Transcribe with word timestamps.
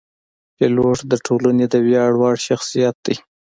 پیلوټ 0.55 0.99
د 1.11 1.13
ټولنې 1.25 1.65
د 1.69 1.75
ویاړ 1.85 2.11
وړ 2.21 2.35
شخصیت 2.47 2.95
دی. 3.05 3.15